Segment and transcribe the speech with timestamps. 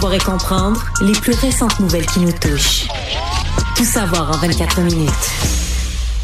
[0.00, 2.88] Savoir et comprendre les plus récentes nouvelles qui nous touchent.
[3.76, 5.10] Tout savoir en 24 minutes.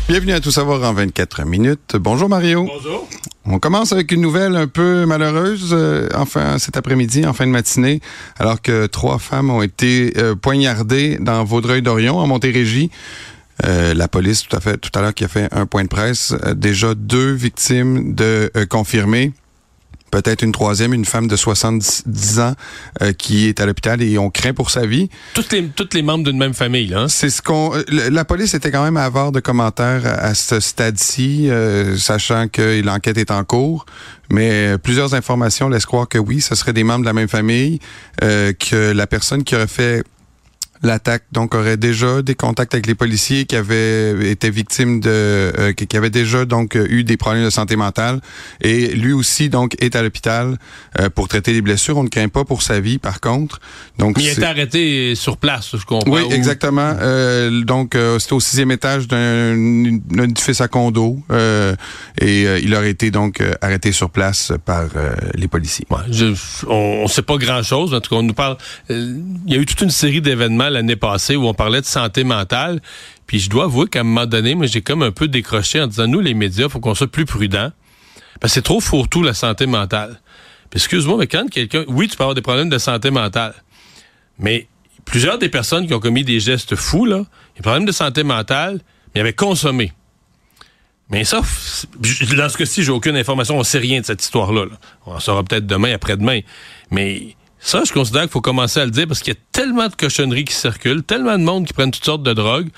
[0.09, 1.95] Bienvenue à Tout savoir en 24 minutes.
[1.97, 2.65] Bonjour Mario.
[2.65, 3.07] Bonjour.
[3.45, 7.51] On commence avec une nouvelle un peu malheureuse, euh, enfin cet après-midi, en fin de
[7.51, 8.01] matinée,
[8.39, 12.91] alors que trois femmes ont été euh, poignardées dans Vaudreuil-Dorion, en Montérégie.
[13.65, 15.89] Euh, la police, tout à fait, tout à l'heure, qui a fait un point de
[15.89, 19.33] presse, euh, déjà deux victimes de euh, confirmées.
[20.11, 22.55] Peut-être une troisième, une femme de 70 ans
[23.03, 25.11] euh, qui est à l'hôpital et on craint pour sa vie.
[25.35, 27.07] Toutes les, toutes les membres d'une même famille, hein?
[27.09, 27.75] C'est ce qu'on.
[27.75, 32.47] euh, La police était quand même avare de commentaires à, à ce stade-ci, euh, sachant
[32.49, 33.85] que l'enquête est en cours.
[34.31, 37.29] Mais euh, plusieurs informations laissent croire que oui, ce serait des membres de la même
[37.29, 37.81] famille,
[38.23, 40.03] euh, que la personne qui aurait fait
[40.83, 45.73] l'attaque donc aurait déjà des contacts avec les policiers qui avaient été victimes de euh,
[45.73, 48.21] qui avaient déjà donc eu des problèmes de santé mentale
[48.61, 50.59] et lui aussi donc est à l'hôpital
[51.01, 53.61] euh, pour traiter les blessures on ne craint pas pour sa vie par contre
[53.99, 56.11] donc Mais il a c'est- été arrêté sur place, je comprends.
[56.13, 56.95] oui, Ou- exactement.
[57.01, 59.55] Euh, donc, euh, c'était au sixième étage d'un
[60.25, 61.75] édifice à condo euh,
[62.21, 65.87] et euh, il aurait été donc arrêté sur place par euh, les policiers.
[65.91, 66.35] Ouais, je-
[66.69, 67.95] on ne sait pas grand-chose.
[67.95, 68.57] En tout cas, on nous parle...
[68.91, 72.25] Il y a eu toute une série d'événements l'année passée où on parlait de santé
[72.25, 72.81] mentale.
[73.27, 75.87] Puis je dois avouer qu'à un moment donné, moi, j'ai comme un peu décroché en
[75.87, 77.73] disant, nous, les médias, faut qu'on soit plus prudents.
[78.41, 80.21] Parce que c'est trop fourre-tout, la santé mentale.
[80.71, 81.85] Puis excuse-moi, mais quand quelqu'un...
[81.89, 83.55] Oui, tu peux avoir des problèmes de santé mentale.
[84.39, 84.69] Mais
[85.05, 87.25] plusieurs des personnes qui ont commis des gestes fous, là,
[87.57, 88.81] des problèmes de santé mentale,
[89.15, 89.93] mais avaient consommé.
[91.09, 93.57] Mais ça, dans ce cas-ci, j'ai aucune information.
[93.57, 94.65] On sait rien de cette histoire-là.
[94.65, 94.79] là.
[95.07, 96.41] On en saura peut-être demain, après-demain.
[96.91, 99.89] Mais ça, je considère qu'il faut commencer à le dire parce qu'il y a tellement
[99.89, 102.69] de cochonneries qui circulent, tellement de monde qui prennent toutes sortes de drogues,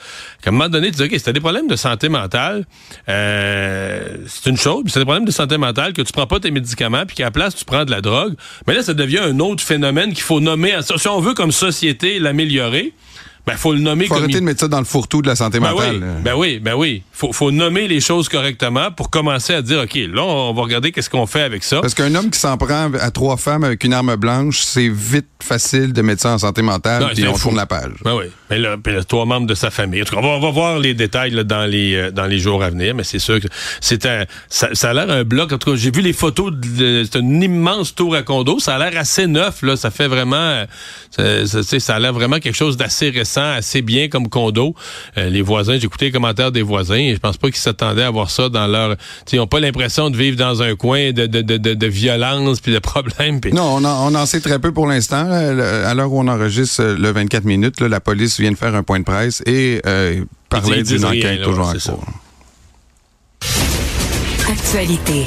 [0.40, 2.64] qu'à un moment donné, tu dis, OK, si des problèmes de santé mentale,
[3.06, 4.84] euh, c'est une chose.
[4.84, 7.16] Puis si t'as des problèmes de santé mentale, que tu prends pas tes médicaments, puis
[7.16, 8.34] qu'à la place, tu prends de la drogue,
[8.66, 10.74] mais là, ça devient un autre phénomène qu'il faut nommer.
[10.80, 12.94] Si on veut, comme société, l'améliorer,
[13.48, 15.28] ben, faut le nommer faut comme arrêter il de mettre ça dans le fourre-tout de
[15.28, 15.96] la santé ben mentale.
[15.96, 17.02] oui, ben oui, ben oui.
[17.12, 20.92] Faut, faut nommer les choses correctement pour commencer à dire, OK, là, on va regarder
[20.92, 21.80] qu'est-ce qu'on fait avec ça.
[21.80, 25.26] Parce qu'un homme qui s'en prend à trois femmes avec une arme blanche, c'est vite
[25.42, 27.44] facile de mettre ça en santé mentale, puis on fou.
[27.44, 27.92] tourne la page.
[28.04, 28.24] Ben oui.
[28.50, 30.02] Mais là, puis là, trois membres de sa famille.
[30.02, 32.26] En tout cas, on va, on va voir les détails là, dans les euh, dans
[32.26, 33.46] les jours à venir, mais c'est sûr que
[33.80, 35.52] c'est un ça, ça a l'air un bloc.
[35.52, 36.52] En tout cas, j'ai vu les photos.
[36.76, 38.58] C'est une immense tour à condo.
[38.58, 39.76] Ça a l'air assez neuf là.
[39.76, 40.64] Ça fait vraiment.
[41.18, 44.74] euh, ça a l'air vraiment quelque chose d'assez récent, assez bien comme condo.
[45.16, 46.96] Euh, les voisins, j'ai écouté les commentaires des voisins.
[46.96, 48.96] Et je pense pas qu'ils s'attendaient à voir ça dans leur.
[49.32, 52.60] Ils ont pas l'impression de vivre dans un coin de de, de, de, de violence
[52.60, 53.40] puis de problèmes.
[53.52, 55.30] Non, on en, on en sait très peu pour l'instant.
[55.30, 58.74] À l'heure où on enregistre euh, le 24 minutes, là, la police vient de faire
[58.74, 60.24] un point de presse et euh,
[60.64, 62.06] disent d'une enquête là, toujours en cours.
[64.48, 65.26] Actualité.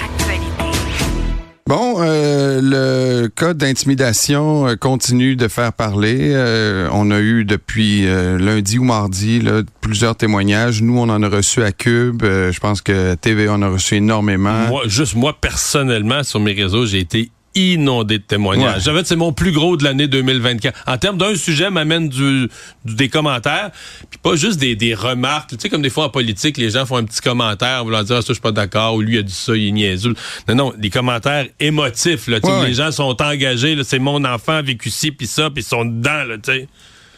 [1.72, 6.34] Bon, euh, le cas d'intimidation euh, continue de faire parler.
[6.34, 9.42] Euh, on a eu depuis euh, lundi ou mardi
[9.80, 10.82] plusieurs témoignages.
[10.82, 12.24] Nous, on en a reçu à Cube.
[12.24, 14.68] Je pense que TV en a reçu énormément.
[14.68, 18.76] Moi, juste moi, personnellement, sur mes réseaux, j'ai été inondé de témoignages.
[18.76, 18.82] Ouais.
[18.82, 20.84] J'avais, c'est mon plus gros de l'année 2024.
[20.88, 22.48] En termes d'un sujet, m'amène du,
[22.86, 23.72] du- des commentaires,
[24.10, 25.50] puis pas juste des, des remarques.
[25.52, 28.18] Tu sais, comme des fois en politique, les gens font un petit commentaire, voulant dire,
[28.18, 30.14] ah, ça, je suis pas d'accord, ou lui a dit ça, il est niaiseux.
[30.48, 32.68] Non, non, des commentaires émotifs, là, Ouais, ouais.
[32.68, 35.84] les gens sont engagés, c'est mon enfant a vécu ci, puis ça, puis ils sont
[35.86, 36.68] dedans, là, tu sais.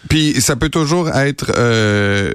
[0.09, 1.51] Puis ça peut toujours être...
[1.57, 2.31] euh,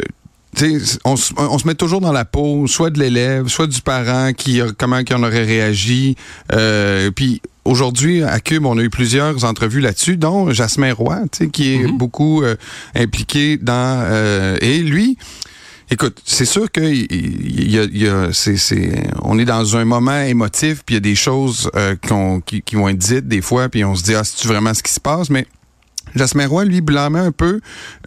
[1.04, 4.32] on, se- on se met toujours dans la peau, soit de l'élève, soit du parent,
[4.32, 6.16] qui comment qui en aurait réagi.
[6.52, 11.44] Euh, puis aujourd'hui, à Cube, on a eu plusieurs entrevues là-dessus, dont Jasmin Roy, tu
[11.44, 12.56] sais, qui est beaucoup euh,
[12.94, 14.02] impliqué dans...
[14.04, 15.16] euh, et lui...
[15.90, 19.86] Écoute, c'est sûr que il y a, il y a- c'est- on est dans un
[19.86, 21.96] moment émotif, puis il y a des choses euh,
[22.44, 24.82] qui, qui vont être dites des fois, puis on se dit ah c'est vraiment ce
[24.82, 25.46] qui se passe, mais
[26.14, 27.60] Jasmin Roy, lui, blâmait un peu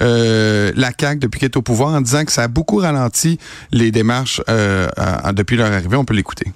[0.04, 3.40] euh, la CAQ depuis qu'elle est au pouvoir en disant que ça a beaucoup ralenti
[3.72, 5.96] les démarches euh, à- à- depuis leur arrivée.
[5.98, 6.52] On peut l'écouter.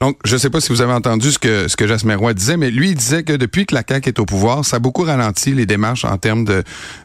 [0.00, 2.32] Donc, je ne sais pas si vous avez entendu ce que, ce que Jasmin Roy
[2.32, 4.78] disait, mais lui, il disait que depuis que la CAQ est au pouvoir, ça a
[4.78, 6.62] beaucoup ralenti les démarches en termes de,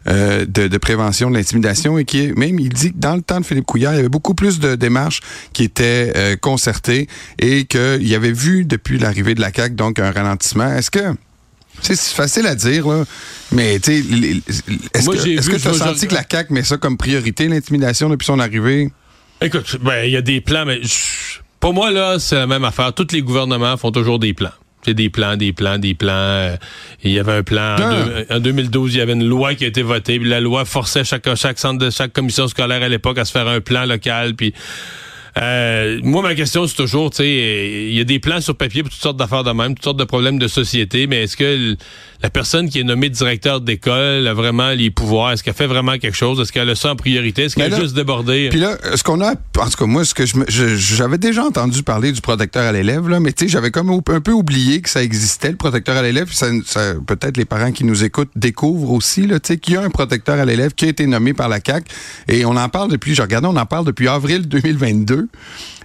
[0.07, 3.23] euh, de, de prévention de l'intimidation et qui est, même, il dit que dans le
[3.23, 5.21] temps de Philippe Couillard, il y avait beaucoup plus de démarches
[5.53, 7.07] qui étaient euh, concertées
[7.39, 10.71] et qu'il y avait vu depuis l'arrivée de la CAQ, donc, un ralentissement.
[10.75, 10.99] Est-ce que...
[11.81, 13.03] C'est facile à dire, là,
[13.51, 18.07] mais tu est-ce que tu as senti que la CAQ met ça comme priorité, l'intimidation,
[18.07, 18.91] depuis son arrivée?
[19.41, 20.79] Écoute, ben, il y a des plans, mais
[21.63, 22.91] pour moi, là, c'est la même affaire.
[22.93, 24.51] Tous les gouvernements font toujours des plans.
[24.83, 26.11] C'est des plans, des plans, des plans.
[26.11, 26.57] Euh,
[27.05, 27.77] il y avait un plan.
[28.29, 30.19] En, 2012, il y avait une loi qui a été votée.
[30.19, 33.31] Puis la loi forçait chaque, chaque centre de chaque commission scolaire à l'époque à se
[33.31, 34.35] faire un plan local.
[34.35, 34.53] Puis
[35.41, 38.83] euh, moi, ma question, c'est toujours, tu sais, il y a des plans sur papier
[38.83, 41.75] pour toutes sortes d'affaires de même, toutes sortes de problèmes de société, mais est-ce que
[42.21, 45.31] la personne qui est nommée directeur d'école a vraiment les pouvoirs?
[45.31, 46.39] Est-ce qu'elle fait vraiment quelque chose?
[46.39, 47.43] Est-ce qu'elle a ça en priorité?
[47.43, 48.49] Est-ce qu'elle a juste débordé?
[48.51, 51.81] Puis là, ce qu'on a, en tout cas, moi, ce que je, j'avais déjà entendu
[51.81, 54.89] parler du protecteur à l'élève, là, mais tu sais, j'avais comme un peu oublié que
[54.89, 56.31] ça existait, le protecteur à l'élève.
[56.31, 59.77] Ça, ça, peut-être les parents qui nous écoutent découvrent aussi, là, tu sais, qu'il y
[59.77, 61.85] a un protecteur à l'élève qui a été nommé par la CAC.
[62.27, 65.22] Et on en parle depuis, je regardais, on en parle depuis avril 2022.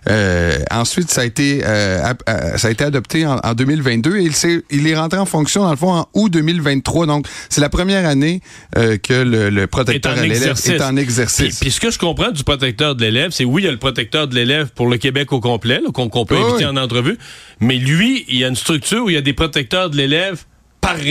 [0.08, 4.29] Euh, ensuite, ça a été euh, euh, ça a été adopté en, 2022 et il,
[4.29, 7.06] est, il est rentré en fonction dans le fond en août 2023.
[7.06, 8.40] Donc, c'est la première année
[8.75, 11.61] que le, protecteur de l'élève est en exercice.
[11.61, 13.79] Puis, ce que je comprends du protecteur de l'élève, c'est oui, il y a le
[13.79, 17.19] protecteur de l'élève pour le Québec au complet, qu'on peut inviter en entrevue,
[17.61, 20.44] mais lui, il y a une structure où il y a des protecteurs de l'élève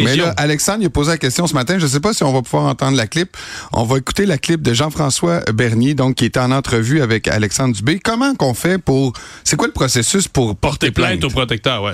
[0.03, 1.77] mais là, Alexandre, il a posé la question ce matin.
[1.77, 3.35] Je ne sais pas si on va pouvoir entendre la clip.
[3.73, 7.75] On va écouter la clip de Jean-François Bernier, donc qui était en entrevue avec Alexandre
[7.75, 7.99] Dubé.
[7.99, 9.13] Comment qu'on fait pour...
[9.43, 11.23] C'est quoi le processus pour porter, plainte?
[11.23, 11.93] au protecteur, ouais.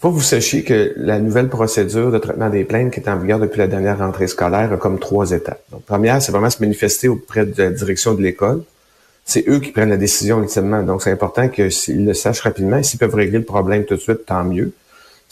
[0.00, 3.18] Faut que vous sachiez que la nouvelle procédure de traitement des plaintes qui est en
[3.18, 5.62] vigueur depuis la dernière rentrée scolaire a comme trois étapes.
[5.70, 8.62] Donc, première, c'est vraiment se manifester auprès de la direction de l'école.
[9.26, 10.82] C'est eux qui prennent la décision ultimement.
[10.82, 12.78] Donc, c'est important qu'ils le sachent rapidement.
[12.78, 14.72] Et s'ils peuvent régler le problème tout de suite, tant mieux.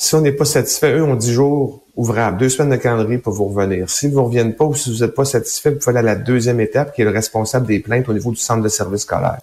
[0.01, 3.33] Si on n'est pas satisfait, eux ont 10 jours ouvrables, deux semaines de calendrier pour
[3.33, 3.91] vous revenir.
[3.91, 6.15] Si vous ne reviennent pas ou si vous n'êtes pas satisfait, vous pouvez aller à
[6.15, 9.03] la deuxième étape, qui est le responsable des plaintes au niveau du centre de service
[9.03, 9.41] scolaire.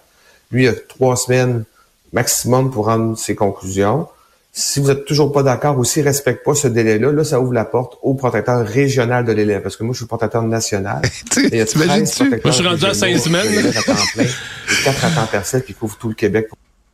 [0.52, 1.66] Lui, il a trois semaines
[2.14, 4.08] maximum pour rendre ses conclusions.
[4.54, 7.42] Si vous n'êtes toujours pas d'accord ou s'il ne respecte pas ce délai-là, là, ça
[7.42, 9.62] ouvre la porte au protecteur régional de l'élève.
[9.62, 11.02] Parce que moi, je suis le protecteur national.
[11.38, 13.68] il y a 13 Moi, je suis rendu à cinq semaines.
[13.68, 14.24] À temps plein,
[14.86, 16.48] quatre à temps partiel qui couvrent tout le Québec.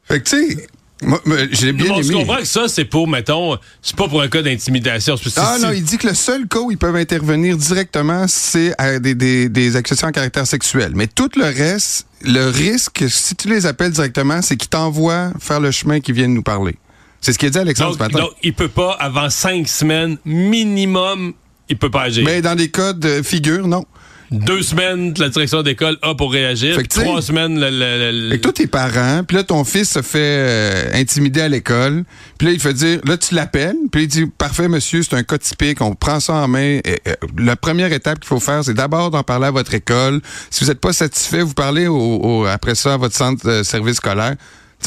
[0.06, 0.68] Fait que, tu sais,
[1.02, 1.20] moi,
[1.52, 2.04] j'ai bien aimé.
[2.04, 5.16] Je comprends que ça, c'est pour, mettons, c'est pas pour un cas d'intimidation.
[5.38, 9.00] Ah non, il dit que le seul cas où ils peuvent intervenir directement, c'est à
[9.00, 10.92] des, des, des accusations à caractère sexuel.
[10.96, 15.60] Mais tout le reste, le risque, si tu les appelles directement, c'est qu'ils t'envoient faire
[15.60, 16.78] le chemin qu'ils viennent nous parler.
[17.20, 18.20] C'est ce qu'il a dit Alexandre ce matin.
[18.20, 21.34] Donc, il peut pas, avant cinq semaines, minimum,
[21.70, 22.24] il peut pas agir.
[22.26, 23.86] Mais dans des cas de figure, non.
[24.32, 26.78] Deux semaines, la direction d'école a pour réagir.
[26.88, 28.40] trois semaines, le, le, le...
[28.40, 32.06] toi, tes parents, puis là, ton fils se fait euh, intimider à l'école.
[32.38, 33.76] Puis là, il fait dire, là, tu l'appelles.
[33.92, 35.82] Puis il dit, parfait, monsieur, c'est un cas typique.
[35.82, 36.80] On prend ça en main.
[36.86, 40.22] Et, euh, la première étape qu'il faut faire, c'est d'abord d'en parler à votre école.
[40.50, 43.98] Si vous n'êtes pas satisfait, vous parlez au, après ça à votre centre de service
[43.98, 44.36] scolaire.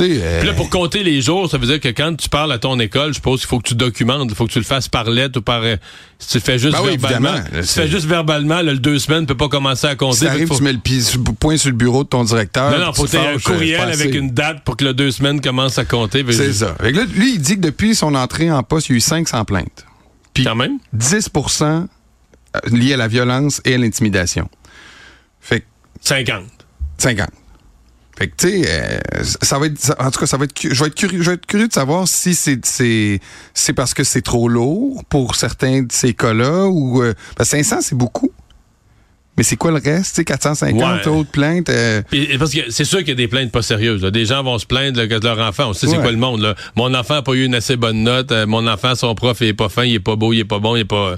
[0.01, 0.39] Euh...
[0.41, 2.79] Puis là, pour compter les jours, ça veut dire que quand tu parles à ton
[2.81, 5.09] école, je suppose qu'il faut que tu documentes, il faut que tu le fasses par
[5.09, 5.63] lettre ou par.
[5.63, 5.77] Euh,
[6.19, 7.45] si tu le fais juste ben verbalement.
[7.63, 10.19] si tu fais juste verbalement, le deux semaines ne peut pas commencer à compter.
[10.19, 12.71] Si arrive, tu mets le point sur le bureau de ton directeur.
[12.71, 15.85] Non, non, faut un courriel avec une date pour que le deux semaines commence à
[15.85, 16.25] compter.
[16.31, 16.77] C'est ça.
[16.83, 19.87] lui, il dit que depuis son entrée en poste, il y a eu 500 plaintes.
[20.33, 20.79] Puis quand même?
[20.97, 24.49] 10% euh, liés à la violence et à l'intimidation.
[25.41, 25.65] Fait
[26.01, 26.43] 50.
[26.99, 27.29] 50.
[28.17, 28.99] Fait que, tu sais, euh,
[29.43, 31.35] ça va être, en tout cas, ça va être, je vais être curieux, je vais
[31.35, 33.19] être curieux de savoir si c'est, c'est,
[33.55, 37.97] c'est parce que c'est trop lourd pour certains de ces cas-là ou, euh, 500, c'est
[37.97, 38.31] beaucoup.
[39.37, 41.69] Mais c'est quoi le reste, tu sais, 450 autres plaintes?
[41.69, 42.03] Euh?
[42.39, 44.03] parce que c'est sûr qu'il y a des plaintes pas sérieuses.
[44.03, 45.71] Des gens vont se plaindre là, de leur enfant.
[45.71, 46.41] On sait c'est quoi le monde.
[46.41, 46.55] Là.
[46.77, 48.31] Mon enfant a pas eu une assez bonne note.
[48.31, 50.45] Euh, mon enfant, son prof, il est pas fin, il est pas beau, il est
[50.45, 51.17] pas bon, il est pas...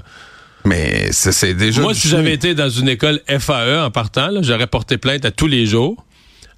[0.65, 1.83] Mais c'est déjà...
[1.83, 5.47] Moi, si j'avais été dans une école FAE en partant, j'aurais porté plainte à tous
[5.47, 6.03] les jours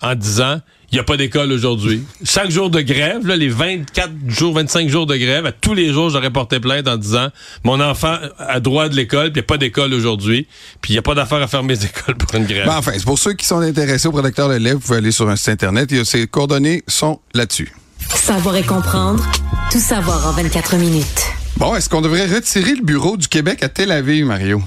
[0.01, 0.59] en disant
[0.91, 2.03] il n'y a pas d'école aujourd'hui.
[2.23, 5.93] Chaque jour de grève, là, les 24 jours, 25 jours de grève, à tous les
[5.93, 7.27] jours, j'aurais porté plainte en disant
[7.63, 10.47] mon enfant a droit de l'école, puis il n'y a pas d'école aujourd'hui,
[10.81, 12.65] puis il n'y a pas d'affaire à fermer les écoles pour une grève.
[12.65, 15.11] Ben enfin, c'est pour ceux qui sont intéressés au protecteur de l'élève, vous pouvez aller
[15.11, 15.91] sur un site Internet.
[15.91, 17.71] Et ces coordonnées sont là-dessus.
[18.15, 19.23] Savoir et comprendre,
[19.71, 21.05] tout savoir en 24 minutes.
[21.57, 24.61] Bon, est-ce qu'on devrait retirer le bureau du Québec à Tel Aviv, Mario?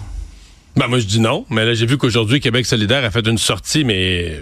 [0.77, 3.37] Ben moi je dis non, mais là j'ai vu qu'aujourd'hui Québec solidaire a fait une
[3.37, 4.41] sortie mais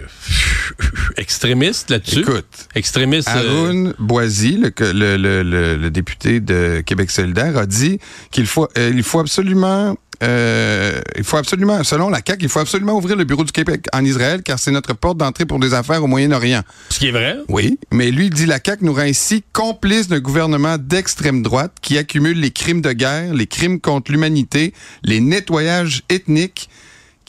[1.17, 2.21] extrémiste là-dessus?
[2.21, 3.29] Écoute, extrémiste.
[3.29, 7.99] Euh, Arun Boisy, le, le, le, le, député de Québec solidaire, a dit
[8.31, 12.59] qu'il faut euh, il faut absolument euh, il faut absolument, selon la CAQ, il faut
[12.59, 15.73] absolument ouvrir le bureau du Québec en Israël car c'est notre porte d'entrée pour des
[15.73, 16.61] affaires au Moyen-Orient.
[16.89, 17.37] Ce qui est vrai.
[17.49, 21.97] Oui, mais lui dit la CAQ nous rend ici complice d'un gouvernement d'extrême droite qui
[21.97, 26.69] accumule les crimes de guerre, les crimes contre l'humanité, les nettoyages ethniques,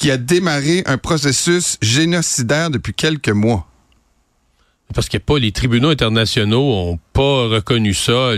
[0.02, 3.68] qui a démarré un processus génocidaire depuis quelques mois.
[4.92, 8.32] Parce que pas les tribunaux internationaux ont pas reconnu ça.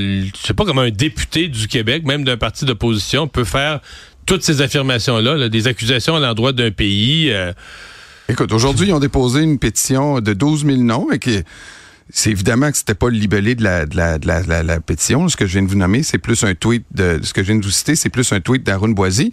[0.44, 3.80] C'est pas comme un député du Québec, même d'un parti d'opposition, peut faire
[4.26, 7.30] toutes ces affirmations-là, des accusations à l'endroit d'un pays.
[7.33, 7.54] Euh.
[8.28, 11.18] Écoute, aujourd'hui, ils ont déposé une pétition de 12 000 noms et
[12.11, 15.29] c'est évidemment que c'était pas le libellé de la, de la, de la, la, pétition.
[15.29, 17.47] Ce que je viens de vous nommer, c'est plus un tweet de, ce que je
[17.49, 19.33] viens de vous citer, c'est plus un tweet Boisy.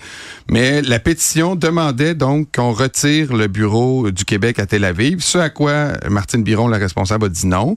[0.50, 5.22] Mais la pétition demandait donc qu'on retire le bureau du Québec à Tel Aviv.
[5.22, 7.76] Ce à quoi Martine Biron, la responsable, a dit non.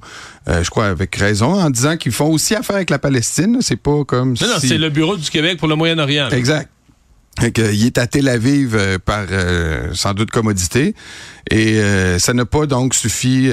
[0.49, 3.59] Euh, je crois avec raison, en disant qu'ils font aussi affaire avec la Palestine.
[3.61, 6.29] C'est pas comme non, non, c'est le bureau du Québec pour le Moyen-Orient.
[6.31, 6.69] Exact.
[7.43, 10.95] Il est à Tel Aviv euh, par euh, sans doute commodité
[11.51, 11.79] et
[12.19, 13.51] ça n'a pas donc suffi,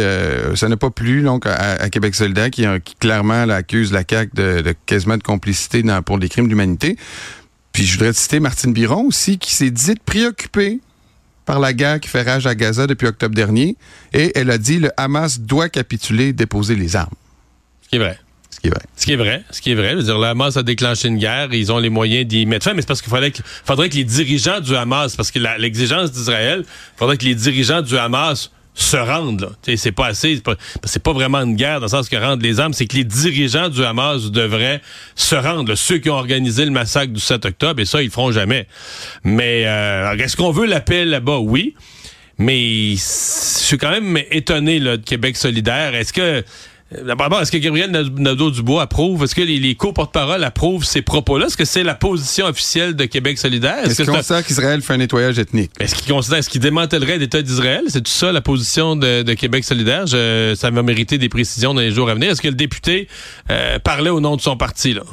[0.55, 2.65] ça n'a pas plu donc à, Québec solidaire qui,
[3.01, 6.95] clairement accuse la CAQ de, quasiment de complicité dans, pour des crimes d'humanité.
[7.73, 10.79] Puis je voudrais citer Martine Biron aussi qui s'est dite préoccupée
[11.45, 13.75] par la guerre qui fait rage à Gaza depuis octobre dernier
[14.13, 17.13] et elle a dit le Hamas doit capituler, déposer les armes.
[17.81, 18.17] Ce qui est vrai.
[18.95, 19.43] Ce qui est vrai.
[19.49, 19.91] Ce qui est vrai.
[19.91, 22.65] Je veux dire, le Hamas a déclenché une guerre, ils ont les moyens d'y mettre
[22.65, 25.39] fin, mais c'est parce qu'il faudrait que, faudrait que les dirigeants du Hamas, parce que
[25.57, 26.63] l'exigence d'Israël,
[26.95, 29.41] faudrait que les dirigeants du Hamas se rendent.
[29.41, 29.75] Là.
[29.75, 30.41] C'est pas assez.
[30.85, 33.03] C'est pas, vraiment une guerre dans le sens que rendre les armes, c'est que les
[33.03, 34.81] dirigeants du Hamas devraient
[35.15, 35.75] se rendre.
[35.75, 38.67] Ceux qui ont organisé le massacre du 7 octobre, et ça, ils feront jamais.
[39.23, 41.39] Mais euh, est-ce qu'on veut l'appel là-bas?
[41.39, 41.75] Oui.
[42.37, 45.93] Mais je suis quand même étonné là, de Québec solidaire.
[45.93, 46.43] Est-ce que
[47.05, 51.45] D'abord, est-ce que Gabriel Nadeau-Dubois approuve, est-ce que les, les co-porte-parole approuvent ces propos-là?
[51.45, 53.85] Est-ce que c'est la position officielle de Québec solidaire?
[53.85, 55.71] Est-ce qu'il considère qu'Israël fait un nettoyage ethnique?
[55.79, 57.83] Est-ce qu'il considère, est-ce qu'il démantèlerait l'État d'Israël?
[57.87, 60.07] C'est tout ça la position de, Québec solidaire?
[60.07, 62.31] ça va mériter des précisions dans les jours à venir.
[62.31, 63.07] Est-ce que le député
[63.49, 65.03] euh, parlait au nom de son parti, là?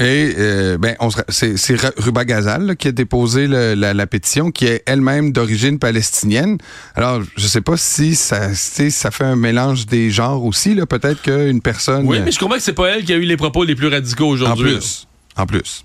[0.00, 0.96] Et euh, ben,
[1.28, 1.54] c'est,
[1.98, 6.58] Ruba Gazal qui a déposé la, pétition, qui est elle-même d'origine palestinienne.
[6.96, 10.74] Alors, je sais pas si ça, ça fait un mélange des genres aussi.
[10.74, 10.86] Là.
[10.86, 12.06] Peut-être qu'une personne.
[12.06, 13.88] Oui, mais je comprends que c'est pas elle qui a eu les propos les plus
[13.88, 14.74] radicaux aujourd'hui.
[14.74, 15.06] En plus.
[15.36, 15.84] En plus.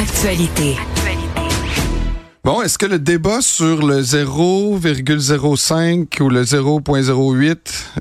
[0.00, 0.76] Actualité.
[2.44, 7.56] Bon, est-ce que le débat sur le 0,05 ou le 0,08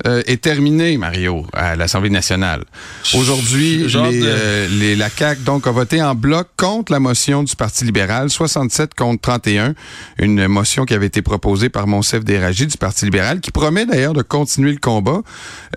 [0.05, 2.65] euh, est terminé, Mario, à l'Assemblée nationale?
[3.13, 7.85] Aujourd'hui, euh, les, la CAQ donc a voté en bloc contre la motion du Parti
[7.85, 9.75] libéral, 67 contre 31,
[10.19, 14.12] une motion qui avait été proposée par Monsef Déragi du Parti libéral, qui promet d'ailleurs
[14.12, 15.21] de continuer le combat.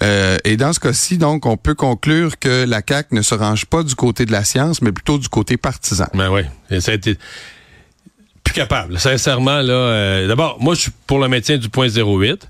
[0.02, 3.66] Euh, et dans ce cas-ci, donc, on peut conclure que la CAQ ne se range
[3.66, 6.06] pas du côté de la science, mais plutôt du côté partisan.
[6.14, 6.42] Ben oui,
[6.80, 7.16] ça a été
[8.56, 8.98] capable.
[8.98, 12.48] Sincèrement, là, euh, d'abord, moi, je suis pour le maintien du point 08.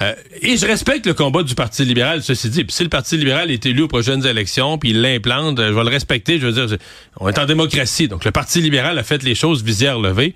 [0.00, 2.64] Euh, et je respecte le combat du Parti libéral, ceci dit.
[2.64, 5.84] Puis si le Parti libéral est élu aux prochaines élections, puis il l'implante, je vais
[5.84, 6.40] le respecter.
[6.40, 6.78] Je veux dire,
[7.20, 8.08] on est en démocratie.
[8.08, 10.34] Donc, le Parti libéral a fait les choses visière levée.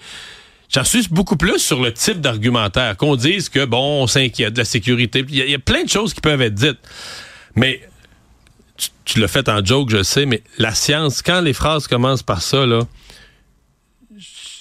[0.68, 2.96] J'en suis beaucoup plus sur le type d'argumentaire.
[2.98, 5.24] Qu'on dise que, bon, on s'inquiète de la sécurité.
[5.28, 6.78] Il y, a plein de choses qui peuvent être dites.
[7.54, 7.80] Mais,
[8.76, 12.22] tu, tu l'as fait en joke, je sais, mais la science, quand les phrases commencent
[12.22, 12.82] par ça, là,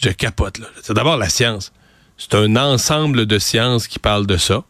[0.05, 0.59] je capote.
[0.59, 0.67] Là.
[0.81, 1.71] C'est d'abord la science.
[2.17, 4.63] C'est un ensemble de sciences qui parlent de ça.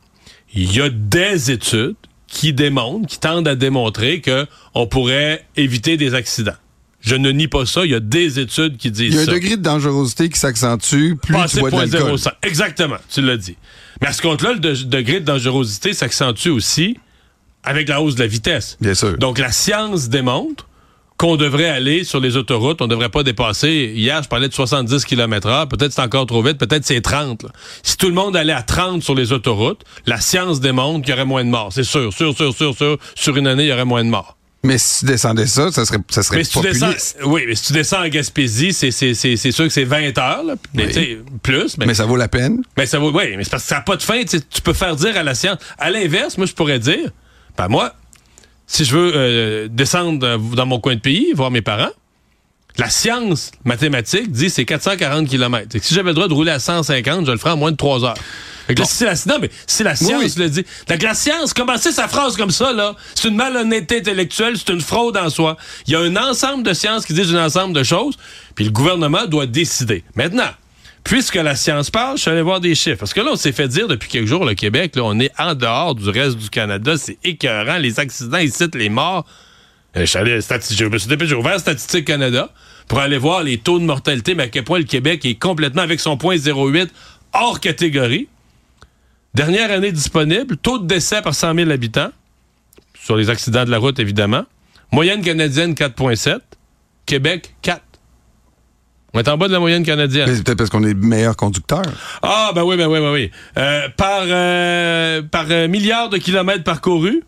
[0.54, 1.96] Il y a des études
[2.27, 6.56] qui démontrent, qui tendent à démontrer que on pourrait éviter des accidents.
[7.01, 7.86] Je ne nie pas ça.
[7.86, 9.22] Il y a des études qui disent ça.
[9.22, 13.22] Il y a un degré de dangerosité qui s'accentue plus tu bois de Exactement, tu
[13.22, 13.58] l'as dit.
[14.01, 16.98] Mais à ce compte-là, le degré de dangerosité s'accentue aussi
[17.63, 18.77] avec la hausse de la vitesse.
[18.82, 19.18] Bien sûr.
[19.18, 20.68] Donc la science démontre
[21.17, 23.93] qu'on devrait aller sur les autoroutes, on ne devrait pas dépasser.
[23.95, 27.45] Hier, je parlais de 70 km h peut-être c'est encore trop vite, peut-être c'est 30.
[27.84, 31.13] Si tout le monde allait à 30 sur les autoroutes, la science démontre qu'il y
[31.13, 31.72] aurait moins de morts.
[31.72, 32.98] C'est sûr, sûr, sûr, sûr, sûr.
[33.15, 34.36] Sur une année, il y aurait moins de morts.
[34.65, 36.91] Mais si tu descendais ça, ça serait, ça serait mais si tu descends,
[37.25, 40.55] Oui, mais si tu descends en Gaspésie, c'est, sûr que c'est 20 heures, là,
[41.43, 41.77] plus.
[41.77, 42.63] Mais, ça vaut la peine.
[42.75, 44.24] Mais ça vaut, oui, mais c'est parce que ça n'a pas de fin.
[44.24, 45.60] Tu peux faire dire à la science.
[45.77, 47.12] À l'inverse, moi, je pourrais dire,
[47.57, 47.93] ben moi,
[48.67, 51.91] si je veux euh, descendre dans mon coin de pays, voir mes parents,
[52.77, 55.77] la science mathématique dit c'est 440 km.
[55.81, 58.03] si j'avais le droit de rouler à 150, je le ferais en moins de 3
[58.03, 58.17] heures.
[58.67, 60.65] la, non, mais c'est la science le dit.
[60.89, 65.15] la science, commencer sa phrase comme ça, là, c'est une malhonnêteté intellectuelle, c'est une fraude
[65.15, 65.55] en soi.
[65.88, 68.17] Il y a un ensemble de sciences qui disent un ensemble de choses,
[68.55, 70.03] puis le gouvernement doit décider.
[70.15, 70.50] Maintenant,
[71.05, 72.97] puisque la science parle, je suis allé voir des chiffres.
[72.97, 75.31] Parce que là, on s'est fait dire depuis quelques jours, le Québec, là, on est
[75.39, 76.97] en dehors du reste du Canada.
[76.97, 77.77] C'est écœurant.
[77.77, 79.25] Les accidents, ils citent les morts.
[79.95, 82.50] Euh, je suis je me suis ouvert Statistique Canada
[82.88, 85.83] pour aller voir les taux de mortalité, mais à quel point le Québec est complètement,
[85.83, 86.89] avec son point 0,8,
[87.33, 88.27] hors catégorie.
[89.33, 92.12] Dernière année disponible, taux de décès par 100 000 habitants,
[93.00, 94.45] sur les accidents de la route, évidemment.
[94.91, 96.39] Moyenne canadienne, 4,7.
[97.05, 97.81] Québec, 4.
[99.15, 100.27] On est en bas de la moyenne canadienne.
[100.27, 101.84] C'est peut-être parce qu'on est meilleur conducteur.
[102.22, 103.31] Ah, ben oui, ben oui, ben oui.
[103.57, 107.24] Euh, par euh, par euh, milliard de kilomètres parcourus,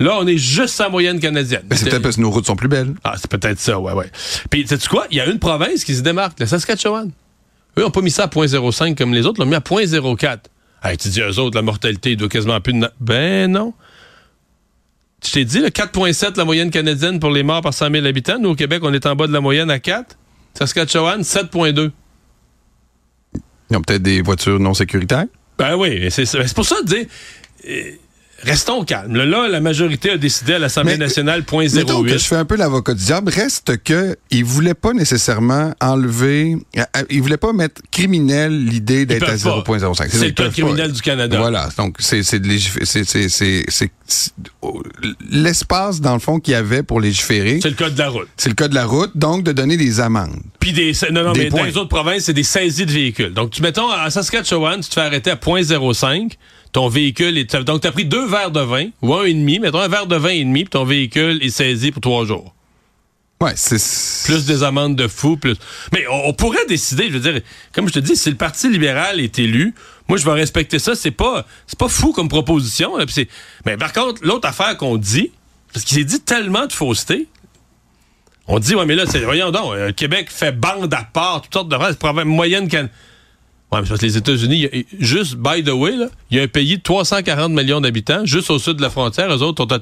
[0.00, 1.64] là, on est juste à moyenne canadienne.
[1.66, 2.94] Ben, c'est peut-être parce que nos routes sont plus belles.
[3.04, 4.10] Ah, c'est peut-être ça, ouais, ouais.
[4.48, 5.06] Puis, sais-tu quoi?
[5.10, 7.10] Il y a une province qui se démarque, la Saskatchewan.
[7.76, 10.38] Eux n'ont pas mis ça à 0.05 comme les autres, l'ont mis à 0.04.
[10.82, 12.88] Hey, tu dis, eux autres, la mortalité, il doit quasiment plus de...
[13.00, 13.74] Ben non.
[15.22, 18.38] Je t'ai dit, le 4,7 la moyenne canadienne pour les morts par 100 000 habitants.
[18.38, 20.16] Nous, au Québec, on est en bas de la moyenne à 4.
[20.58, 21.92] Saskatchewan, 7,2.
[23.70, 25.26] Ils ont peut-être des voitures non sécuritaires?
[25.56, 27.06] Ben oui, c'est pour ça de dire...
[28.42, 29.16] Restons calmes.
[29.16, 32.12] Là, la majorité a décidé à l'Assemblée nationale, point 08.
[32.12, 33.32] je fais un peu l'avocat du diable.
[33.32, 39.06] Reste que il voulait pas nécessairement enlever, euh, euh, il voulait pas mettre criminel l'idée
[39.06, 40.08] d'être à 0.05.
[40.10, 41.36] C'est le code criminel du Canada.
[41.38, 41.68] Voilà.
[41.76, 42.22] Donc, c'est
[45.30, 47.58] l'espace, dans le fond, qu'il y avait pour légiférer.
[47.60, 48.28] C'est le code de la route.
[48.36, 50.40] C'est le code de la route, donc de donner des amendes.
[50.60, 53.34] Puis des, non, non, mais dans les autres provinces, c'est des saisies de véhicules.
[53.34, 56.36] Donc, tu mettons, à Saskatchewan, tu te fais arrêter à 0.05
[56.72, 57.56] ton véhicule est.
[57.56, 60.06] Donc, tu as pris deux verres de vin, ou un et demi, mettons un verre
[60.06, 62.54] de vin et demi, puis ton véhicule est saisi pour trois jours.
[63.40, 64.26] Ouais, c'est.
[64.26, 65.54] Plus des amendes de fou, plus.
[65.92, 67.40] Mais on, pourrait décider, je veux dire,
[67.72, 69.74] comme je te dis, si le Parti libéral est élu,
[70.08, 70.96] moi, je vais respecter ça.
[70.96, 72.94] C'est pas, c'est pas fou comme proposition.
[73.64, 75.30] mais par contre, l'autre affaire qu'on dit,
[75.72, 77.28] parce qu'il s'est dit tellement de fausseté,
[78.48, 81.52] on dit, ouais, mais là, c'est, voyons donc, euh, Québec fait bande à part, toutes
[81.52, 82.88] sortes de phrases, problème moyenne Ouais,
[83.70, 85.94] mais parce que les États-Unis, juste, by the way,
[86.30, 89.30] il y a un pays de 340 millions d'habitants, juste au sud de la frontière.
[89.34, 89.78] Eux autres ont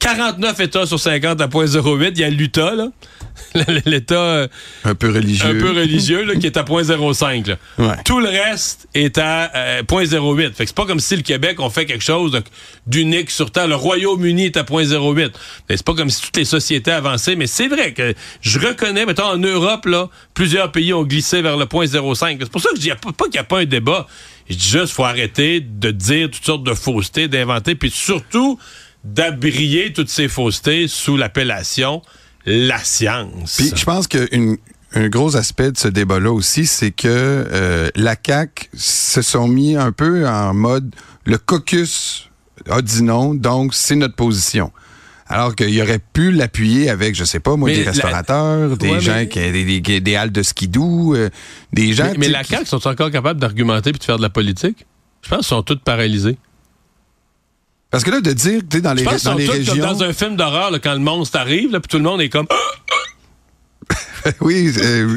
[0.00, 2.12] 49 États sur 50 à 0.08.
[2.14, 2.88] Il y a l'Utah, là.
[3.86, 4.14] L'État.
[4.14, 4.48] Euh,
[4.84, 5.46] un peu religieux.
[5.46, 7.56] Un peu religieux, là, qui est à 0.05.
[8.04, 10.18] Tout le reste est à 0.08.
[10.20, 12.40] Euh, fait que c'est pas comme si le Québec, on fait quelque chose
[12.86, 13.68] d'unique sur Terre.
[13.68, 15.32] Le Royaume-Uni est à 0.08.
[15.68, 19.24] C'est pas comme si toutes les sociétés avançaient, mais c'est vrai que je reconnais, mettons,
[19.24, 22.38] en Europe, là, plusieurs pays ont glissé vers le 0.05.
[22.40, 24.06] C'est pour ça que je dis pas, pas qu'il n'y a pas un débat.
[24.48, 28.58] Je dis juste, faut arrêter de dire toutes sortes de faussetés, d'inventer, puis surtout,
[29.04, 32.02] d'abrier toutes ces faussetés sous l'appellation
[32.46, 33.56] la science.
[33.56, 38.68] Puis je pense qu'un gros aspect de ce débat-là aussi, c'est que euh, la CAQ
[38.74, 42.30] se sont mis un peu en mode le caucus
[42.68, 44.72] a dit non, donc c'est notre position.
[45.26, 49.38] Alors qu'il aurait pu l'appuyer avec, je sais pas, moi, des restaurateurs, des gens qui
[49.38, 51.30] ont des, des, halles de skidoo, euh,
[51.72, 52.10] des gens.
[52.12, 54.86] Mais, mais la CAQ sont encore capables d'argumenter puis de faire de la politique?
[55.22, 56.36] Je pense qu'ils sont tous paralysés.
[57.90, 59.74] Parce que là, de dire, tu sais, dans les, dans les régions...
[59.74, 62.46] Comme dans un film d'horreur, quand le monstre arrive, puis tout le monde est comme...
[64.40, 65.16] oui, euh,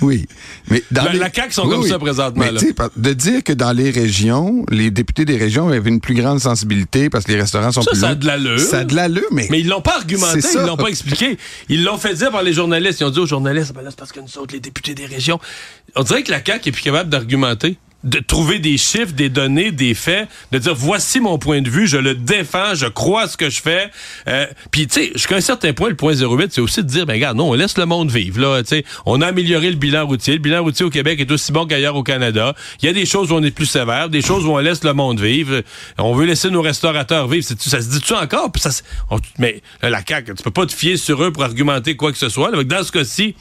[0.00, 0.26] oui.
[0.70, 2.44] Mais dans la, CAQ sont comme ça présentement.
[2.44, 2.60] là.
[2.96, 7.10] De dire que dans les régions, les députés des régions avaient une plus grande sensibilité
[7.10, 8.60] parce que les restaurants sont plus ça a de l'allure.
[8.60, 9.48] Ça a de l'allure, mais...
[9.50, 11.36] Mais ils l'ont pas argumenté, ils l'ont pas expliqué.
[11.68, 13.00] Ils l'ont fait dire par les journalistes.
[13.00, 15.06] Ils ont dit aux journalistes, ben là, c'est parce que nous autres, les députés des
[15.06, 15.40] régions...
[15.96, 19.72] On dirait que la CAQ est plus capable d'argumenter de trouver des chiffres, des données,
[19.72, 23.28] des faits, de dire voici mon point de vue, je le défends, je crois à
[23.28, 23.90] ce que je fais.
[24.28, 27.06] Euh, Puis tu sais, jusqu'à un certain point, le point 08, c'est aussi de dire,
[27.06, 28.40] ben regarde, non, on laisse le monde vivre.
[28.40, 30.34] Là, tu sais, on a amélioré le bilan routier.
[30.34, 32.54] Le bilan routier au Québec est aussi bon qu'ailleurs au Canada.
[32.82, 34.84] Il y a des choses où on est plus sévère, des choses où on laisse
[34.84, 35.62] le monde vivre.
[35.98, 37.46] On veut laisser nos restaurateurs vivre.
[37.58, 38.50] Ça se dit-tu encore?
[38.56, 38.70] Ça,
[39.38, 42.28] mais la CAQ, tu peux pas te fier sur eux pour argumenter quoi que ce
[42.28, 42.50] soit.
[42.64, 43.34] dans ce cas-ci,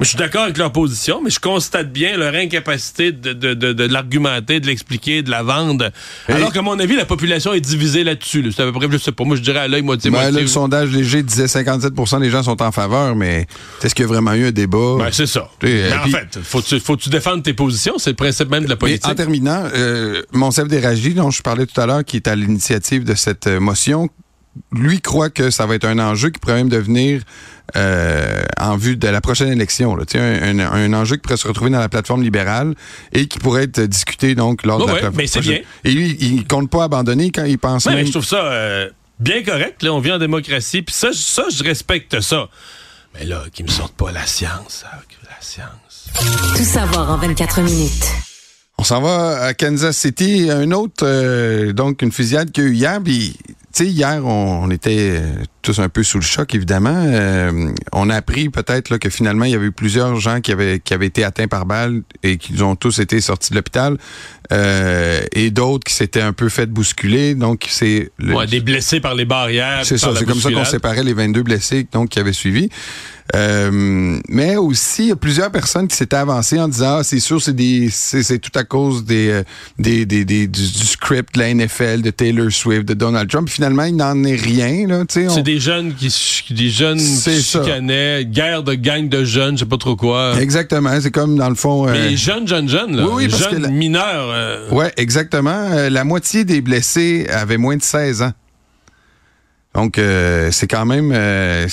[0.00, 3.72] je suis d'accord avec leur position, mais je constate bien leur incapacité de, de, de,
[3.72, 5.90] de l'argumenter, de l'expliquer, de la vendre.
[6.28, 8.44] Alors qu'à mon avis, la population est divisée là-dessus.
[8.54, 10.32] C'est à peu près, je sais pas, moi je dirais à l'œil moitié-moitié.
[10.32, 13.46] Ben, le sondage léger disait 57% des gens sont en faveur, mais
[13.82, 14.96] est-ce qu'il y a vraiment eu un débat?
[14.98, 15.48] Ben, c'est ça.
[15.62, 17.94] mais en fait, faut-tu faut -tu défendre tes positions?
[17.98, 19.06] C'est le principe même de la politique.
[19.06, 23.04] en terminant, euh, Monsef Déragi, dont je parlais tout à l'heure, qui est à l'initiative
[23.04, 24.08] de cette euh, motion,
[24.72, 27.22] lui croit que ça va être un enjeu qui pourrait même devenir
[27.76, 29.96] euh, en vue de la prochaine élection.
[29.96, 30.04] Là.
[30.14, 32.74] Un, un, enjeu qui pourrait se retrouver dans la plateforme libérale
[33.12, 35.16] et qui pourrait être discuté donc lors de la plateforme.
[35.16, 35.60] Mais c'est bien.
[35.84, 37.96] Et lui, il compte pas abandonner quand il pense même...
[37.96, 39.82] mais je trouve ça euh, bien correct.
[39.82, 42.48] Là, on vit en démocratie, puis ça, ça, je respecte ça.
[43.14, 44.84] Mais là, qu'ils me sortent pas la science,
[45.24, 46.10] la science.
[46.56, 48.10] Tout savoir en 24 minutes.
[48.76, 50.48] On s'en va à Kansas City.
[50.50, 53.36] Un autre, euh, donc une fusillade qu'il y a eu hier, puis
[53.74, 55.20] sais, hier, on, était
[55.62, 56.94] tous un peu sous le choc, évidemment.
[56.94, 60.78] Euh, on a appris peut-être que finalement, il y avait eu plusieurs gens qui avaient,
[60.78, 63.96] qui avaient été atteints par balle et qui ont tous été sortis de l'hôpital.
[64.52, 67.34] Euh, et d'autres qui s'étaient un peu fait bousculer.
[67.34, 68.12] Donc, c'est...
[68.50, 69.80] des blessés par les barrières.
[69.84, 72.68] C'est ça, c'est comme ça qu'on séparait les 22 blessés donc, qui avaient suivi.
[73.34, 77.20] Euh, mais aussi, il y a plusieurs personnes qui s'étaient avancées en disant, ah, c'est
[77.20, 79.40] sûr, c'est des, c'est, tout à cause des,
[79.78, 83.48] des, des, des du, script de la NFL, de Taylor Swift, de Donald Trump.
[83.48, 85.04] Finalement, il n'en est rien, là.
[85.08, 86.12] C'est des jeunes qui,
[86.50, 90.34] des jeunes qui chicanaient, guerre de gang de jeunes, je sais pas trop quoi.
[90.40, 90.90] Exactement.
[91.00, 91.88] C'est comme, dans le fond.
[91.88, 93.04] Euh, Mais jeunes, jeunes, jeunes, là.
[93.06, 94.72] Oui, oui, jeunes mineurs.
[94.72, 95.68] Ouais, exactement.
[95.90, 98.32] la moitié des blessés avaient moins de 16 ans.
[99.74, 101.12] Donc, euh, c'est quand même...
[101.12, 101.66] Euh,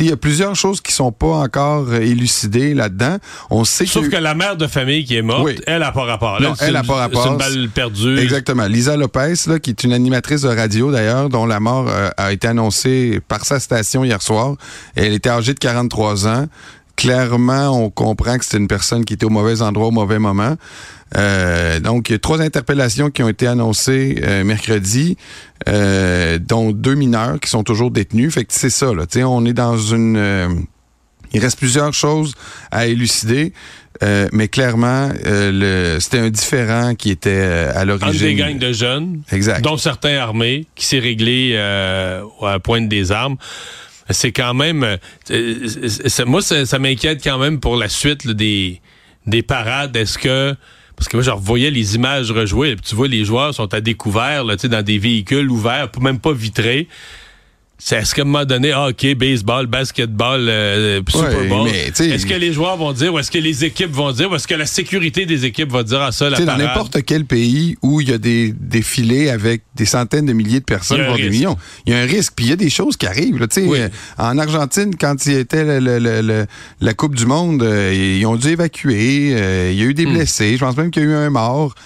[0.00, 3.16] il y a plusieurs choses qui sont pas encore élucidées là-dedans.
[3.50, 6.40] On sait Sauf que, la mère de famille qui est morte, elle n'a pas rapport.
[6.40, 7.22] Non, elle n'a pas rapport.
[7.22, 8.18] C'est une balle perdue.
[8.18, 8.66] Exactement.
[8.66, 12.32] Lisa Lopez, là, qui est une animatrice de radio d'ailleurs, dont la mort euh, a
[12.32, 14.54] été annoncée par sa station hier soir.
[14.94, 16.46] Elle était âgée de 43 ans.
[16.96, 20.56] Clairement, on comprend que c'est une personne qui était au mauvais endroit au mauvais moment.
[21.16, 25.16] Euh, donc, il y a trois interpellations qui ont été annoncées euh, mercredi,
[25.68, 28.34] euh, dont deux mineurs qui sont toujours détenus.
[28.34, 29.04] Fait que c'est ça, là.
[29.26, 30.66] on est dans une...
[31.32, 32.34] il reste plusieurs choses
[32.70, 33.52] à élucider.
[34.32, 35.10] mais clairement,
[36.00, 38.26] c'était un différent qui était à l'origine.
[38.26, 39.62] des gangs de jeunes, exact.
[39.62, 43.36] dont certains armés, qui s'est réglé à la pointe des armes
[44.10, 44.96] c'est quand même
[46.24, 48.80] moi ça, m'inquiète quand même pour la suite des
[49.26, 50.56] des parades est-ce que
[50.98, 52.74] parce que moi, je revoyais les images rejouées.
[52.84, 56.88] tu vois, les joueurs sont à découvert là, dans des véhicules ouverts, même pas vitrés.
[57.80, 62.34] C'est est-ce qu'à un moment donné, ah, OK, baseball, basketball, euh, Super Bowl, est-ce que
[62.34, 64.66] les joueurs vont dire ou est-ce que les équipes vont dire ou est-ce que la
[64.66, 68.08] sécurité des équipes va dire à ah, ça la Dans n'importe quel pays où il
[68.08, 71.92] y a des défilés avec des centaines de milliers de personnes, voire des millions, il
[71.92, 72.32] y a un risque.
[72.34, 73.38] Puis il y a des choses qui arrivent.
[73.38, 73.88] Là, euh,
[74.18, 79.28] En Argentine, quand il y était la Coupe du Monde, euh, ils ont dû évacuer.
[79.70, 80.14] il y a eu des hmm.
[80.14, 80.56] blessés.
[80.56, 81.76] Je pense même qu'il y a eu un mort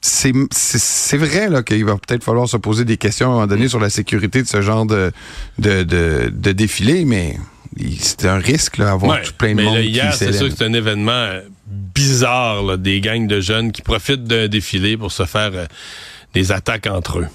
[0.00, 3.68] c'est vrai là qu'il va peut-être falloir se poser des questions à un moment donné
[3.68, 5.12] sur la sécurité de ce genre de,
[5.58, 7.36] de, de, défilé, mais
[7.98, 9.78] c'est un risque là, avoir tout plein de monde.
[9.78, 14.24] hier, c'est sûr que c'est un événement euh, bizarre, des gangs de jeunes qui profitent
[14.24, 15.66] d'un défilé pour se faire euh,
[16.34, 17.28] des attaques entre eux.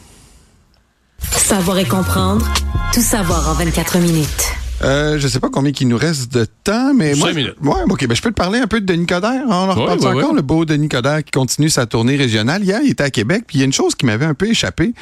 [1.19, 2.45] Savoir et comprendre,
[2.93, 4.55] tout savoir en 24 minutes.
[4.83, 8.15] Euh, je sais pas combien il nous reste de temps, mais moi, ouais, ok, ben
[8.15, 9.43] je peux te parler un peu de Denis Coderre.
[9.47, 12.63] On en reparle encore, le beau Denis Coderre qui continue sa tournée régionale.
[12.63, 14.47] Hier, il était à Québec, puis il y a une chose qui m'avait un peu
[14.47, 14.93] échappé.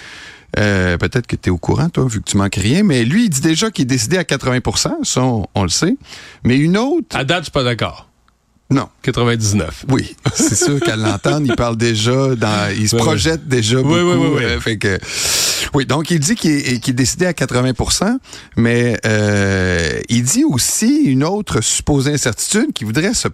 [0.60, 3.26] Euh, peut-être que tu es au courant, toi, vu que tu manques rien, mais lui,
[3.26, 5.98] il dit déjà qu'il est décidé à 80 ça, on, le sait.
[6.44, 7.16] Mais une autre...
[7.16, 8.08] À date, je suis pas d'accord.
[8.70, 8.88] Non.
[9.02, 9.86] 99.
[9.90, 13.94] Oui, c'est sûr qu'à l'entendre, il parle déjà, dans, il se projette déjà beaucoup.
[13.94, 14.44] Oui, oui, oui.
[14.44, 15.00] Euh, fait que,
[15.74, 18.18] oui, donc il dit qu'il est, décidé à 80%
[18.58, 23.28] mais euh, il dit aussi une autre supposée incertitude qui voudrait se,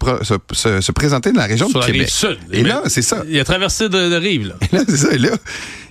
[0.54, 2.10] se, présenter dans la région de Québec.
[2.10, 2.38] sud.
[2.52, 3.24] Et là, c'est ça.
[3.30, 4.56] Il a traversé de, rive, là.
[4.62, 5.12] Et là, c'est ça.
[5.12, 5.32] Et là,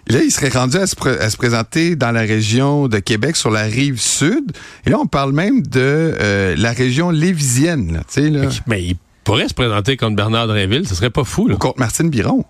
[0.08, 3.50] là, il serait rendu à se, à se, présenter dans la région de Québec sur
[3.50, 4.52] la rive sud.
[4.87, 5.80] Et là, on parle même de
[6.20, 7.92] euh, la région lévisienne.
[8.16, 8.48] Là, là.
[8.66, 11.48] Mais il pourrait se présenter contre Bernard Drinville, ce serait pas fou.
[11.48, 11.54] Là.
[11.54, 12.44] Ou contre Martine Biron.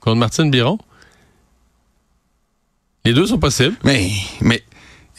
[0.00, 0.78] Contre Martine Biron?
[3.06, 3.76] Les deux sont possibles.
[3.84, 4.64] Mais, mais,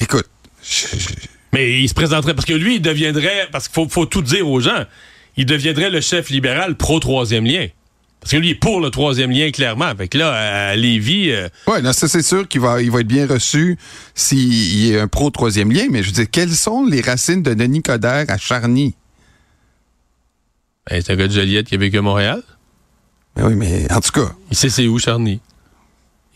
[0.02, 0.28] écoute.
[1.54, 4.60] Mais il se présenterait, parce que lui, il deviendrait, parce qu'il faut, tout dire aux
[4.60, 4.84] gens,
[5.38, 7.67] il deviendrait le chef libéral pro-troisième lien.
[8.19, 9.86] Parce que lui, il est pour le troisième lien, clairement.
[9.86, 11.32] Avec là, à Lévis...
[11.32, 13.78] Euh, oui, ça, c'est sûr qu'il va, il va être bien reçu
[14.13, 15.86] s'il est un pro-troisième lien.
[15.89, 18.95] Mais je veux dire, quelles sont les racines de Denis Coderre à Charny?
[20.89, 22.43] Ben, c'est un gars de Joliette qui a vécu à Montréal.
[23.38, 24.34] Ben oui, mais en tout cas.
[24.52, 25.39] Il sait c'est où, Charny.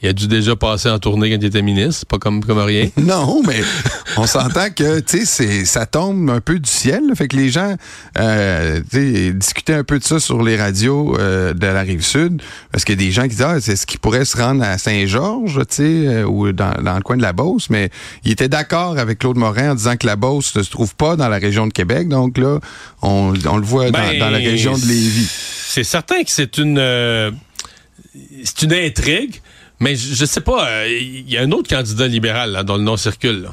[0.04, 2.90] Il a dû déjà passer en tournée quand il était ministre, pas comme, comme rien.
[2.98, 3.62] non, mais
[4.18, 7.04] on s'entend que, tu sais, ça tombe un peu du ciel.
[7.16, 7.76] fait que les gens,
[8.18, 8.82] euh,
[9.34, 13.04] discutaient un peu de ça sur les radios euh, de la Rive-Sud, parce qu'il y
[13.04, 15.76] a des gens qui disent, ah, c'est ce qui pourrait se rendre à Saint-Georges, tu
[15.76, 17.92] sais, euh, ou dans, le coin de la Beauce, mais
[18.24, 21.16] il était d'accord avec Claude Morin en disant que la Beauce ne se trouve pas
[21.16, 22.08] dans la région de Québec.
[22.08, 22.60] Donc là,
[23.04, 25.30] on, le voit dans, ben, la région de Lévis.
[25.30, 26.82] C'est certain que c'est une...
[28.44, 29.42] c'est une intrigue.
[29.82, 32.84] Mais je, sais pas, euh, il y a un autre candidat libéral là, dont le
[32.84, 33.50] nom circule.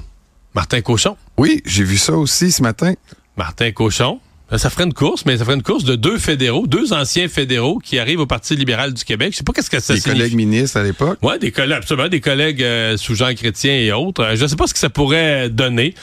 [0.54, 1.16] Martin Cochon.
[1.38, 2.92] Oui, j'ai vu ça aussi ce matin.
[3.38, 4.20] Martin Cochon.
[4.52, 7.28] Euh, ça ferait une course, mais ça ferait une course de deux fédéraux, deux anciens
[7.28, 9.32] fédéraux qui arrivent au Parti libéral du Québec.
[9.32, 11.18] Je sais pas qu'est-ce que ça Des collègues ministres à l'époque.
[11.22, 14.34] Oui, des collègues, absolument, des collègues euh, sous Jean Chrétien et autres.
[14.34, 15.94] je ne sais pas ce que ça pourrait donner,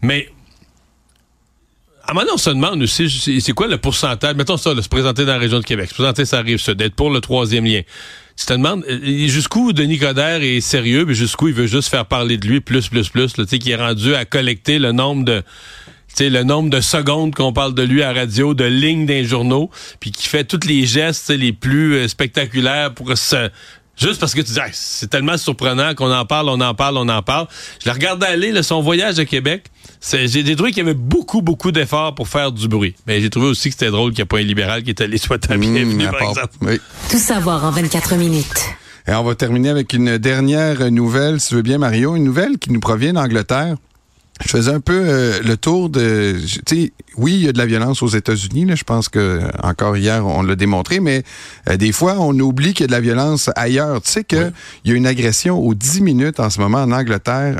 [0.00, 0.28] mais
[2.04, 5.24] à un moment on se demande aussi, c'est quoi le pourcentage, mettons ça, se présenter
[5.24, 7.82] dans la région de Québec, se présenter ça arrive ça, d'être pour le troisième lien
[8.42, 12.06] tu te demandes euh, jusqu'où Denis Coderre est sérieux, mais jusqu'où il veut juste faire
[12.06, 15.24] parler de lui plus, plus, plus, tu sais, qui est rendu à collecter le nombre
[15.24, 15.42] de
[16.20, 20.12] le nombre de secondes qu'on parle de lui à radio, de lignes d'un journaux, puis
[20.12, 23.48] qui fait tous les gestes les plus euh, spectaculaires pour se
[23.96, 27.08] Juste parce que tu dis, c'est tellement surprenant qu'on en parle, on en parle, on
[27.08, 27.46] en parle.
[27.80, 29.66] Je la regardé aller, son voyage à Québec.
[30.00, 32.94] J'ai trouvé qu'il y avait beaucoup, beaucoup d'efforts pour faire du bruit.
[33.06, 35.00] Mais j'ai trouvé aussi que c'était drôle qu'il n'y ait pas un libéral qui est
[35.00, 36.80] allé soit à mmh, par exemple.
[37.10, 38.46] Tout savoir en 24 minutes.
[39.06, 42.16] Et on va terminer avec une dernière nouvelle, si tu veux bien, Mario.
[42.16, 43.76] Une nouvelle qui nous provient d'Angleterre.
[44.44, 47.58] Je faisais un peu euh, le tour de, tu sais, oui, il y a de
[47.58, 48.66] la violence aux États-Unis.
[48.74, 51.22] Je pense que encore hier on l'a démontré, mais
[51.68, 54.00] euh, des fois on oublie qu'il y a de la violence ailleurs.
[54.02, 54.52] Tu sais qu'il
[54.84, 57.58] y a une agression aux 10 minutes en ce moment en Angleterre,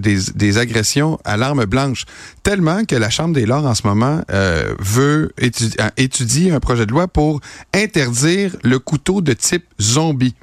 [0.00, 2.04] des, des, agressions à l'arme blanche,
[2.42, 6.86] tellement que la Chambre des Lords en ce moment euh, veut étudier, étudier un projet
[6.86, 7.40] de loi pour
[7.74, 10.34] interdire le couteau de type zombie.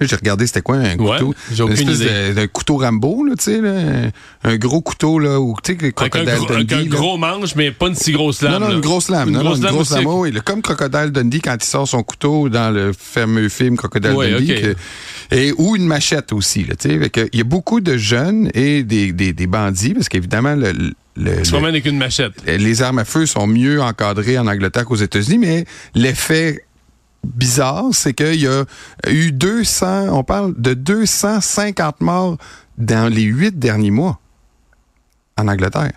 [0.00, 1.34] J'ai regardé c'était quoi un couteau?
[1.52, 4.10] j'ai aucune une espèce couteau Rambo, là, tu sais, là,
[4.44, 6.74] un gros couteau, là, où, tu sais, Crocodile avec un, Dundee.
[6.74, 8.54] Un gros manche, mais pas une si grosse lame.
[8.54, 9.28] Non, non, une grosse lame.
[9.28, 10.32] Une non, grosse non, une grosse lame, oui.
[10.44, 14.74] Comme Crocodile Dundee quand il sort son couteau dans le fameux film Crocodile Dundee.
[15.30, 17.28] et, ou une machette aussi, là, tu sais.
[17.32, 20.72] Il y a beaucoup de jeunes et des, des, des bandits, parce qu'évidemment, le,
[21.18, 22.32] le, se avec une machette.
[22.46, 26.64] Les armes à feu sont mieux encadrées en Angleterre qu'aux États-Unis, mais l'effet
[27.24, 28.64] bizarre, c'est qu'il y a
[29.08, 32.38] eu 200, on parle de 250 morts
[32.76, 34.18] dans les huit derniers mois
[35.36, 35.92] en Angleterre.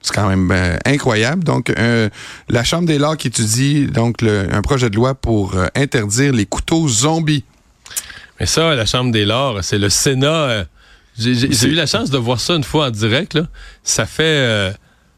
[0.00, 1.42] C'est quand même ben, incroyable.
[1.42, 2.08] Donc, euh,
[2.48, 6.46] la Chambre des Lords qui étudie donc un projet de loi pour euh, interdire les
[6.46, 7.44] couteaux zombies.
[8.38, 10.28] Mais ça, la Chambre des Lords, c'est le Sénat.
[10.28, 10.64] Euh,
[11.18, 13.38] j'ai eu la chance de voir ça une fois en direct.
[13.82, 14.74] Ça fait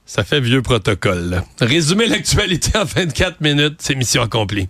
[0.06, 1.42] ça fait vieux protocole.
[1.60, 4.68] Résumer l'actualité en 24 minutes, c'est mission accomplie.